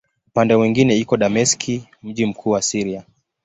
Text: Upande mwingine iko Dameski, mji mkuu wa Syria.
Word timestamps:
Upande 0.27 0.55
mwingine 0.55 0.97
iko 0.97 1.17
Dameski, 1.17 1.87
mji 2.03 2.25
mkuu 2.25 2.49
wa 2.49 2.61
Syria. 2.61 3.03